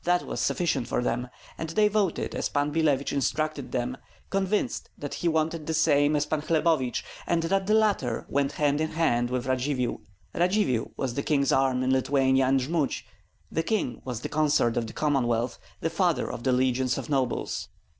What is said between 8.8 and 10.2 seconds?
in hand with Radzivill.